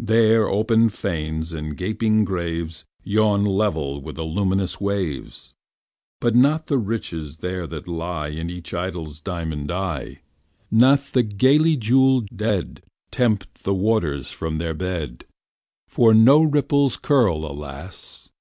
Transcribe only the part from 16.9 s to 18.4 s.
curl, alas!